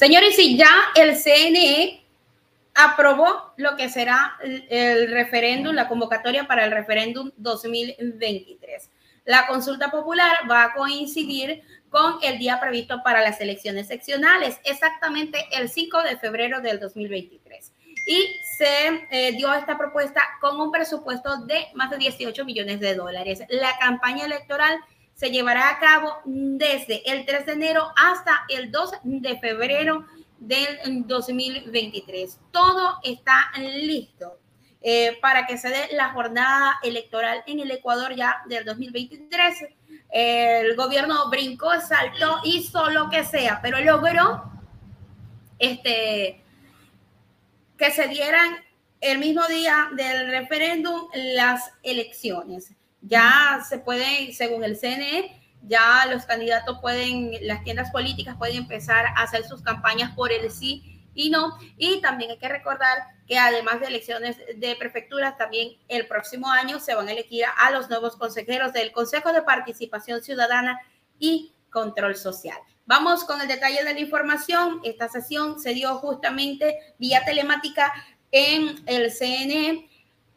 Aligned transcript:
Señores, 0.00 0.34
si 0.34 0.56
ya 0.56 0.70
el 0.94 1.14
CNE 1.14 2.00
aprobó 2.74 3.52
lo 3.58 3.76
que 3.76 3.90
será 3.90 4.38
el, 4.42 5.10
referéndum, 5.10 5.74
la 5.74 5.88
convocatoria 5.88 6.46
para 6.46 6.64
el 6.64 6.70
referéndum 6.70 7.30
2023. 7.36 8.88
La 9.26 9.46
consulta 9.46 9.90
popular 9.90 10.50
va 10.50 10.64
a 10.64 10.72
coincidir 10.72 11.62
con 11.90 12.14
el 12.22 12.38
día 12.38 12.58
previsto 12.60 13.02
para 13.02 13.20
las 13.20 13.42
elecciones 13.42 13.88
seccionales, 13.88 14.58
exactamente 14.64 15.46
el 15.52 15.68
5 15.68 16.02
de 16.04 16.16
febrero 16.16 16.62
del 16.62 16.80
2023. 16.80 17.72
Y 18.06 18.40
se 18.56 19.06
eh, 19.10 19.32
dio 19.32 19.52
esta 19.52 19.76
propuesta 19.76 20.22
con 20.40 20.58
un 20.58 20.72
presupuesto 20.72 21.44
de 21.44 21.66
más 21.74 21.90
de 21.90 21.98
18 21.98 22.44
millones 22.46 22.80
de 22.80 22.94
dólares. 22.94 23.42
La 23.50 23.76
campaña 23.78 24.24
electoral 24.24 24.80
se 25.20 25.30
llevará 25.30 25.68
a 25.68 25.78
cabo 25.78 26.16
desde 26.24 27.02
el 27.12 27.26
3 27.26 27.44
de 27.44 27.52
enero 27.52 27.92
hasta 27.94 28.46
el 28.48 28.72
2 28.72 28.92
de 29.02 29.38
febrero 29.38 30.06
del 30.38 31.06
2023. 31.06 32.38
Todo 32.50 32.94
está 33.04 33.52
listo 33.58 34.38
eh, 34.80 35.18
para 35.20 35.46
que 35.46 35.58
se 35.58 35.68
dé 35.68 35.90
la 35.92 36.14
jornada 36.14 36.78
electoral 36.82 37.44
en 37.46 37.60
el 37.60 37.70
Ecuador 37.70 38.16
ya 38.16 38.40
del 38.48 38.64
2023. 38.64 39.66
el 40.08 40.74
gobierno 40.74 41.28
brincó, 41.28 41.68
saltó, 41.82 42.40
hizo 42.44 42.88
lo 42.88 43.10
que 43.10 43.22
sea, 43.22 43.60
pero 43.60 43.78
logró 43.80 44.50
este, 45.58 46.42
que 47.76 47.90
se 47.90 48.08
dieran 48.08 48.56
el 49.02 49.18
mismo 49.18 49.46
día 49.48 49.90
del 49.94 50.30
referéndum 50.30 51.08
las 51.12 51.74
elecciones 51.82 52.72
ya 53.02 53.64
se 53.68 53.78
puede, 53.78 54.32
según 54.32 54.64
el 54.64 54.78
CNE, 54.78 55.40
ya 55.62 56.06
los 56.10 56.24
candidatos 56.24 56.78
pueden, 56.80 57.32
las 57.42 57.62
tiendas 57.64 57.90
políticas 57.90 58.36
pueden 58.36 58.56
empezar 58.56 59.06
a 59.06 59.22
hacer 59.22 59.44
sus 59.44 59.62
campañas 59.62 60.14
por 60.14 60.32
el 60.32 60.50
sí 60.50 61.02
y 61.14 61.30
no. 61.30 61.58
Y 61.76 62.00
también 62.00 62.30
hay 62.30 62.38
que 62.38 62.48
recordar 62.48 62.98
que 63.26 63.38
además 63.38 63.80
de 63.80 63.86
elecciones 63.86 64.36
de 64.56 64.76
prefecturas, 64.76 65.36
también 65.36 65.76
el 65.88 66.06
próximo 66.06 66.50
año 66.50 66.80
se 66.80 66.94
van 66.94 67.08
a 67.08 67.12
elegir 67.12 67.44
a 67.58 67.70
los 67.70 67.88
nuevos 67.90 68.16
consejeros 68.16 68.72
del 68.72 68.92
Consejo 68.92 69.32
de 69.32 69.42
Participación 69.42 70.22
Ciudadana 70.22 70.80
y 71.18 71.52
Control 71.70 72.16
Social. 72.16 72.58
Vamos 72.86 73.24
con 73.24 73.40
el 73.40 73.48
detalle 73.48 73.84
de 73.84 73.94
la 73.94 74.00
información. 74.00 74.80
Esta 74.82 75.08
sesión 75.08 75.60
se 75.60 75.74
dio 75.74 75.94
justamente 75.96 76.76
vía 76.98 77.24
telemática 77.24 77.92
en 78.32 78.82
el 78.86 79.12
CNE 79.12 79.89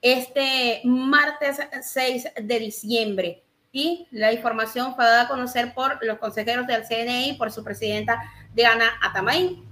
este 0.04 0.82
martes 0.84 1.60
6 1.82 2.28
de 2.44 2.60
diciembre. 2.60 3.44
Y 3.72 4.08
la 4.12 4.32
información 4.32 4.94
fue 4.96 5.06
dada 5.06 5.24
a 5.24 5.28
conocer 5.28 5.74
por 5.74 6.06
los 6.06 6.20
consejeros 6.20 6.68
del 6.68 6.84
CNI, 6.84 7.38
por 7.40 7.52
su 7.52 7.64
presidenta 7.64 8.22
Diana 8.54 8.92
Atamain. 9.02 9.64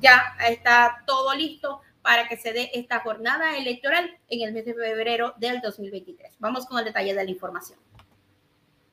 Ya 0.00 0.22
está 0.46 1.02
todo 1.06 1.34
listo 1.34 1.80
para 2.02 2.28
que 2.28 2.36
se 2.36 2.52
dé 2.52 2.70
esta 2.74 3.00
jornada 3.00 3.56
electoral 3.56 4.10
en 4.28 4.46
el 4.46 4.52
mes 4.52 4.66
de 4.66 4.74
febrero 4.74 5.32
del 5.38 5.60
2023. 5.62 6.34
Vamos 6.38 6.66
con 6.66 6.78
el 6.80 6.84
detalle 6.84 7.14
de 7.14 7.24
la 7.24 7.30
información 7.30 7.78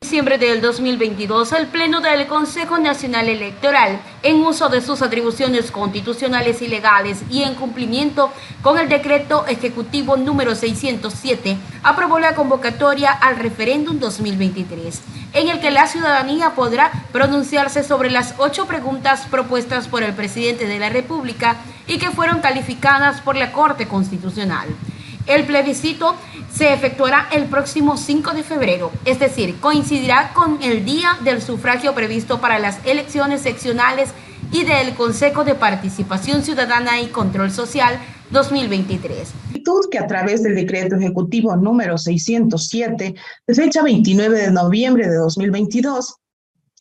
diciembre 0.03 0.37
del 0.37 0.59
2022, 0.59 1.53
el 1.53 1.67
Pleno 1.67 2.01
del 2.01 2.27
Consejo 2.27 2.77
Nacional 2.77 3.29
Electoral, 3.29 4.01
en 4.21 4.43
uso 4.43 4.67
de 4.67 4.81
sus 4.81 5.01
atribuciones 5.01 5.71
constitucionales 5.71 6.61
y 6.61 6.67
legales 6.67 7.23
y 7.29 7.43
en 7.43 7.55
cumplimiento 7.55 8.29
con 8.61 8.77
el 8.77 8.89
decreto 8.89 9.47
ejecutivo 9.47 10.17
número 10.17 10.55
607, 10.55 11.55
aprobó 11.83 12.19
la 12.19 12.35
convocatoria 12.35 13.13
al 13.13 13.37
referéndum 13.37 13.97
2023, 13.97 15.01
en 15.31 15.47
el 15.47 15.61
que 15.61 15.71
la 15.71 15.87
ciudadanía 15.87 16.49
podrá 16.49 16.91
pronunciarse 17.13 17.81
sobre 17.81 18.09
las 18.11 18.35
ocho 18.39 18.65
preguntas 18.65 19.25
propuestas 19.31 19.87
por 19.87 20.03
el 20.03 20.11
presidente 20.11 20.67
de 20.67 20.79
la 20.79 20.89
República 20.89 21.55
y 21.87 21.97
que 21.97 22.11
fueron 22.11 22.41
calificadas 22.41 23.21
por 23.21 23.37
la 23.37 23.53
Corte 23.53 23.87
Constitucional. 23.87 24.67
El 25.25 25.45
plebiscito 25.45 26.17
se 26.55 26.73
efectuará 26.73 27.27
el 27.31 27.45
próximo 27.45 27.97
5 27.97 28.31
de 28.31 28.43
febrero, 28.43 28.91
es 29.05 29.19
decir, 29.19 29.59
coincidirá 29.59 30.33
con 30.33 30.61
el 30.61 30.85
día 30.85 31.17
del 31.23 31.41
sufragio 31.41 31.95
previsto 31.95 32.39
para 32.39 32.59
las 32.59 32.77
elecciones 32.85 33.41
seccionales 33.41 34.09
y 34.51 34.63
del 34.63 34.93
Consejo 34.93 35.43
de 35.43 35.55
Participación 35.55 36.43
Ciudadana 36.43 37.01
y 37.01 37.07
Control 37.07 37.49
Social 37.51 37.97
2023. 38.29 39.33
Que 39.89 39.97
a 39.97 40.07
través 40.07 40.43
del 40.43 40.55
decreto 40.55 40.97
ejecutivo 40.97 41.55
número 41.55 41.97
607, 41.97 43.15
de 43.47 43.53
fecha 43.53 43.81
29 43.81 44.41
de 44.41 44.51
noviembre 44.51 45.07
de 45.07 45.15
2022, 45.15 46.17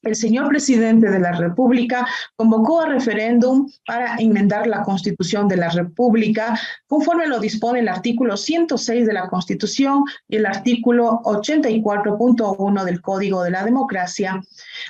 el 0.03 0.17
señor 0.17 0.49
presidente 0.49 1.11
de 1.11 1.21
la 1.21 1.33
República 1.33 2.07
convocó 2.37 2.81
a 2.81 2.87
referéndum 2.87 3.69
para 3.87 4.17
enmendar 4.17 4.67
la 4.67 4.83
Constitución 4.83 5.49
de 5.49 5.57
la 5.57 5.69
República, 5.71 6.59
conforme 6.87 7.27
lo 7.27 7.39
dispone 7.39 7.81
el 7.81 7.89
artículo 7.89 8.37
106 8.37 9.07
de 9.07 9.13
la 9.13 9.29
Constitución 9.29 10.05
y 10.29 10.37
el 10.37 10.47
artículo 10.47 11.21
84.1 11.25 12.85
del 12.85 13.01
Código 13.01 13.43
de 13.43 13.51
la 13.51 13.65
Democracia. 13.65 14.41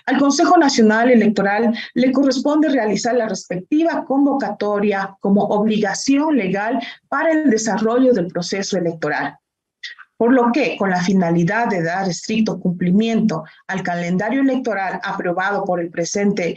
Al 0.06 0.19
Consejo 0.19 0.56
Nacional 0.56 1.11
Electoral 1.11 1.75
le 1.94 2.12
corresponde 2.12 2.69
realizar 2.69 3.15
la 3.15 3.29
respectiva 3.29 4.05
convocatoria 4.05 5.17
como 5.21 5.43
obligación 5.43 6.37
legal 6.37 6.79
para 7.09 7.33
el 7.33 7.50
desarrollo 7.50 8.12
del 8.12 8.29
proceso 8.29 8.79
electoral 8.79 9.39
por 10.22 10.33
lo 10.33 10.53
que, 10.53 10.77
con 10.77 10.88
la 10.88 11.03
finalidad 11.03 11.66
de 11.66 11.83
dar 11.83 12.09
estricto 12.09 12.60
cumplimiento 12.60 13.43
al 13.66 13.83
calendario 13.83 14.43
electoral 14.43 15.00
aprobado 15.03 15.65
para 15.65 15.83
el 15.83 15.91
presente 15.91 16.55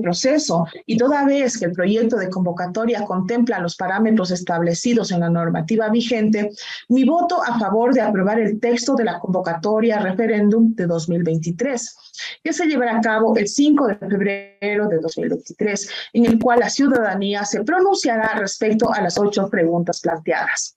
proceso 0.00 0.64
y 0.86 0.96
toda 0.96 1.24
vez 1.24 1.58
que 1.58 1.64
el 1.64 1.72
proyecto 1.72 2.16
de 2.18 2.30
convocatoria 2.30 3.04
contempla 3.04 3.58
los 3.58 3.74
parámetros 3.74 4.30
establecidos 4.30 5.10
en 5.10 5.18
la 5.18 5.30
normativa 5.30 5.88
vigente, 5.88 6.52
mi 6.90 7.02
voto 7.02 7.42
a 7.42 7.58
favor 7.58 7.92
de 7.92 8.02
aprobar 8.02 8.38
el 8.38 8.60
texto 8.60 8.94
de 8.94 9.02
la 9.02 9.18
convocatoria 9.18 9.98
referéndum 9.98 10.76
de 10.76 10.86
2023, 10.86 11.96
que 12.44 12.52
se 12.52 12.66
llevará 12.66 12.98
a 12.98 13.00
cabo 13.00 13.36
el 13.36 13.48
5 13.48 13.88
de 13.88 13.96
febrero 13.96 14.86
de 14.86 15.00
2023, 15.00 15.90
en 16.12 16.26
el 16.26 16.38
cual 16.38 16.60
la 16.60 16.70
ciudadanía 16.70 17.44
se 17.44 17.64
pronunciará 17.64 18.34
respecto 18.38 18.94
a 18.94 19.00
las 19.00 19.18
ocho 19.18 19.50
preguntas 19.50 20.00
planteadas. 20.00 20.76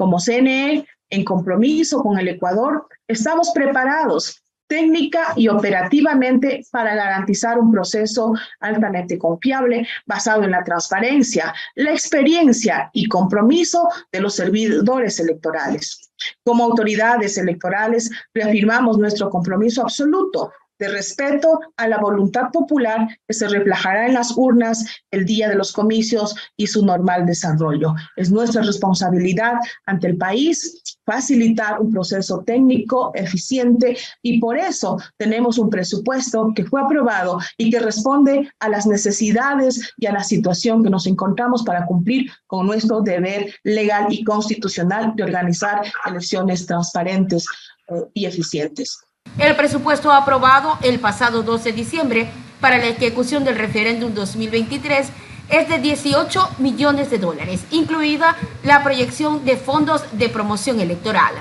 Como 0.00 0.18
CNE, 0.18 0.86
en 1.10 1.24
compromiso 1.26 2.02
con 2.02 2.18
el 2.18 2.26
Ecuador, 2.28 2.88
estamos 3.06 3.50
preparados 3.50 4.42
técnica 4.66 5.34
y 5.36 5.48
operativamente 5.48 6.62
para 6.72 6.94
garantizar 6.94 7.58
un 7.58 7.70
proceso 7.70 8.32
altamente 8.60 9.18
confiable 9.18 9.86
basado 10.06 10.44
en 10.44 10.52
la 10.52 10.64
transparencia, 10.64 11.52
la 11.74 11.90
experiencia 11.90 12.88
y 12.94 13.08
compromiso 13.08 13.90
de 14.10 14.22
los 14.22 14.36
servidores 14.36 15.20
electorales. 15.20 16.10
Como 16.42 16.64
autoridades 16.64 17.36
electorales, 17.36 18.10
reafirmamos 18.32 18.96
nuestro 18.96 19.28
compromiso 19.28 19.82
absoluto 19.82 20.50
de 20.80 20.88
respeto 20.88 21.60
a 21.76 21.86
la 21.86 21.98
voluntad 21.98 22.50
popular 22.50 23.06
que 23.28 23.34
se 23.34 23.46
reflejará 23.46 24.06
en 24.06 24.14
las 24.14 24.36
urnas 24.36 24.84
el 25.10 25.24
día 25.26 25.48
de 25.48 25.54
los 25.54 25.72
comicios 25.72 26.34
y 26.56 26.66
su 26.66 26.84
normal 26.84 27.26
desarrollo. 27.26 27.94
Es 28.16 28.30
nuestra 28.32 28.62
responsabilidad 28.62 29.54
ante 29.84 30.08
el 30.08 30.16
país 30.16 30.82
facilitar 31.04 31.80
un 31.80 31.92
proceso 31.92 32.42
técnico 32.46 33.12
eficiente 33.14 33.96
y 34.22 34.40
por 34.40 34.56
eso 34.56 34.96
tenemos 35.18 35.58
un 35.58 35.68
presupuesto 35.68 36.52
que 36.54 36.64
fue 36.64 36.80
aprobado 36.80 37.38
y 37.58 37.70
que 37.70 37.80
responde 37.80 38.50
a 38.58 38.68
las 38.68 38.86
necesidades 38.86 39.92
y 39.98 40.06
a 40.06 40.12
la 40.12 40.24
situación 40.24 40.82
que 40.82 40.90
nos 40.90 41.06
encontramos 41.06 41.62
para 41.62 41.84
cumplir 41.84 42.30
con 42.46 42.66
nuestro 42.66 43.02
deber 43.02 43.54
legal 43.64 44.06
y 44.10 44.24
constitucional 44.24 45.12
de 45.14 45.24
organizar 45.24 45.82
elecciones 46.06 46.64
transparentes 46.64 47.44
eh, 47.88 48.04
y 48.14 48.24
eficientes. 48.24 48.98
El 49.38 49.56
presupuesto 49.56 50.12
aprobado 50.12 50.78
el 50.82 50.98
pasado 50.98 51.42
12 51.42 51.70
de 51.70 51.76
diciembre 51.76 52.30
para 52.60 52.78
la 52.78 52.86
ejecución 52.86 53.44
del 53.44 53.56
referéndum 53.56 54.12
2023 54.12 55.08
es 55.48 55.68
de 55.68 55.78
18 55.78 56.56
millones 56.58 57.10
de 57.10 57.18
dólares, 57.18 57.64
incluida 57.70 58.36
la 58.62 58.82
proyección 58.82 59.44
de 59.44 59.56
fondos 59.56 60.02
de 60.12 60.28
promoción 60.28 60.80
electoral. 60.80 61.34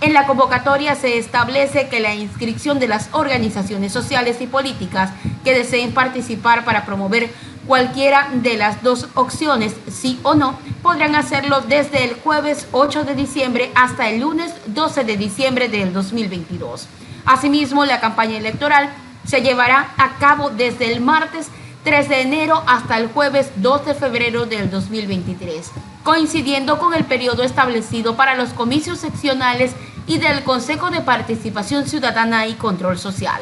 En 0.00 0.14
la 0.14 0.26
convocatoria 0.26 0.94
se 0.94 1.18
establece 1.18 1.88
que 1.88 2.00
la 2.00 2.14
inscripción 2.14 2.78
de 2.78 2.88
las 2.88 3.10
organizaciones 3.12 3.92
sociales 3.92 4.40
y 4.40 4.46
políticas 4.46 5.10
que 5.44 5.52
deseen 5.52 5.92
participar 5.92 6.64
para 6.64 6.86
promover 6.86 7.30
cualquiera 7.66 8.28
de 8.32 8.56
las 8.56 8.82
dos 8.82 9.08
opciones, 9.14 9.74
sí 9.90 10.18
o 10.22 10.34
no, 10.34 10.58
podrán 10.82 11.14
hacerlo 11.14 11.60
desde 11.60 12.04
el 12.04 12.14
jueves 12.14 12.66
8 12.72 13.04
de 13.04 13.14
diciembre 13.14 13.70
hasta 13.74 14.08
el 14.08 14.20
lunes 14.20 14.54
12 14.66 15.04
de 15.04 15.16
diciembre 15.18 15.68
del 15.68 15.92
2022. 15.92 16.88
Asimismo, 17.30 17.84
la 17.84 18.00
campaña 18.00 18.38
electoral 18.38 18.90
se 19.24 19.40
llevará 19.40 19.90
a 19.98 20.18
cabo 20.18 20.50
desde 20.50 20.92
el 20.92 21.00
martes 21.00 21.46
3 21.84 22.08
de 22.08 22.22
enero 22.22 22.64
hasta 22.66 22.98
el 22.98 23.06
jueves 23.06 23.52
2 23.54 23.86
de 23.86 23.94
febrero 23.94 24.46
del 24.46 24.68
2023, 24.68 25.70
coincidiendo 26.02 26.80
con 26.80 26.92
el 26.92 27.04
periodo 27.04 27.44
establecido 27.44 28.16
para 28.16 28.34
los 28.34 28.50
comicios 28.50 28.98
seccionales 28.98 29.76
y 30.08 30.18
del 30.18 30.42
Consejo 30.42 30.90
de 30.90 31.02
Participación 31.02 31.86
Ciudadana 31.86 32.48
y 32.48 32.54
Control 32.54 32.98
Social. 32.98 33.40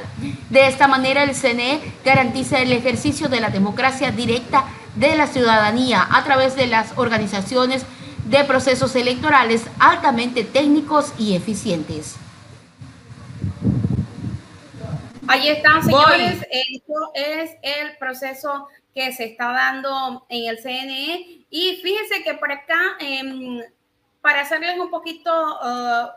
De 0.51 0.69
esta 0.69 0.87
manera, 0.87 1.23
el 1.23 1.35
CNE 1.35 1.81
garantiza 2.05 2.59
el 2.59 2.73
ejercicio 2.73 3.31
de 3.31 3.41
la 3.41 3.49
democracia 3.49 4.11
directa 4.11 4.65
de 4.97 5.17
la 5.17 5.27
ciudadanía 5.27 6.07
a 6.11 6.25
través 6.25 6.57
de 6.57 6.67
las 6.67 6.93
organizaciones 6.97 7.87
de 8.27 8.45
procesos 8.45 8.95
electorales 8.97 9.63
altamente 9.79 10.45
técnicos 10.45 11.15
y 11.17 11.35
eficientes. 11.35 12.17
Ahí 15.29 15.49
están, 15.49 15.83
señores. 15.83 16.47
Esto 16.51 17.11
es 17.15 17.57
el 17.63 17.97
proceso 17.99 18.69
que 18.95 19.13
se 19.13 19.27
está 19.27 19.53
dando 19.53 20.27
en 20.29 20.49
el 20.49 20.59
CNE. 20.59 21.47
Y 21.51 21.77
fíjense 21.83 22.23
que 22.25 22.35
por 22.35 22.51
acá, 22.51 22.97
em, 22.99 23.61
para 24.21 24.41
hacerles 24.41 24.79
un 24.79 24.91
poquito 24.91 25.31
uh, 25.31 26.09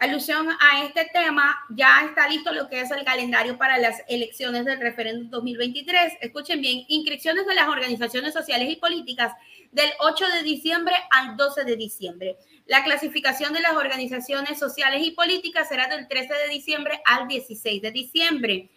alusión 0.00 0.48
a 0.60 0.84
este 0.84 1.08
tema, 1.12 1.56
ya 1.68 2.06
está 2.06 2.26
listo 2.26 2.52
lo 2.52 2.68
que 2.68 2.80
es 2.80 2.90
el 2.90 3.04
calendario 3.04 3.58
para 3.58 3.78
las 3.78 4.02
elecciones 4.08 4.64
del 4.64 4.80
referéndum 4.80 5.28
2023. 5.28 6.14
Escuchen 6.22 6.62
bien, 6.62 6.84
inscripciones 6.88 7.46
de 7.46 7.54
las 7.54 7.68
organizaciones 7.68 8.32
sociales 8.32 8.70
y 8.70 8.76
políticas 8.76 9.34
del 9.72 9.90
8 10.00 10.24
de 10.28 10.42
diciembre 10.42 10.94
al 11.10 11.36
12 11.36 11.64
de 11.64 11.76
diciembre. 11.76 12.36
La 12.66 12.82
clasificación 12.82 13.52
de 13.52 13.60
las 13.60 13.74
organizaciones 13.74 14.58
sociales 14.58 15.02
y 15.04 15.10
políticas 15.10 15.68
será 15.68 15.86
del 15.86 16.08
13 16.08 16.32
de 16.34 16.48
diciembre 16.48 17.02
al 17.04 17.28
16 17.28 17.82
de 17.82 17.90
diciembre. 17.90 18.70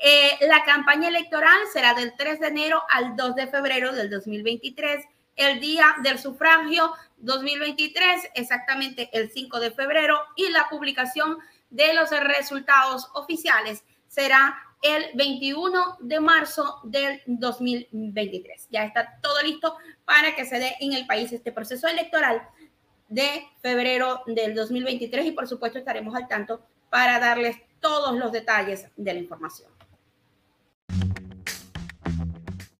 Eh, 0.00 0.46
la 0.46 0.62
campaña 0.64 1.08
electoral 1.08 1.58
será 1.72 1.94
del 1.94 2.14
3 2.16 2.38
de 2.38 2.46
enero 2.46 2.82
al 2.88 3.16
2 3.16 3.34
de 3.34 3.46
febrero 3.48 3.92
del 3.92 4.10
2023. 4.10 5.04
El 5.34 5.58
día 5.58 5.96
del 6.04 6.20
sufragio 6.20 6.92
2023, 7.20 8.30
exactamente 8.34 9.10
el 9.12 9.30
5 9.30 9.60
de 9.60 9.70
febrero, 9.70 10.18
y 10.36 10.48
la 10.50 10.68
publicación 10.68 11.38
de 11.70 11.94
los 11.94 12.10
resultados 12.10 13.08
oficiales 13.14 13.84
será 14.06 14.56
el 14.82 15.06
21 15.14 15.98
de 16.00 16.20
marzo 16.20 16.80
del 16.84 17.20
2023. 17.26 18.68
Ya 18.70 18.84
está 18.84 19.18
todo 19.20 19.42
listo 19.42 19.76
para 20.04 20.34
que 20.34 20.44
se 20.44 20.58
dé 20.58 20.76
en 20.80 20.92
el 20.92 21.06
país 21.06 21.32
este 21.32 21.52
proceso 21.52 21.88
electoral 21.88 22.42
de 23.08 23.44
febrero 23.60 24.22
del 24.26 24.54
2023 24.54 25.26
y 25.26 25.32
por 25.32 25.48
supuesto 25.48 25.78
estaremos 25.78 26.14
al 26.14 26.28
tanto 26.28 26.62
para 26.90 27.18
darles 27.18 27.56
todos 27.80 28.16
los 28.16 28.32
detalles 28.32 28.86
de 28.96 29.14
la 29.14 29.18
información. 29.18 29.77